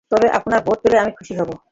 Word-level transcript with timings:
তবে, 0.11 0.27
আপনাদের 0.29 0.61
ভোট 0.65 0.77
পেলে 0.83 0.97
আমি 0.99 1.11
খুশী 1.11 1.33
হব। 1.35 1.49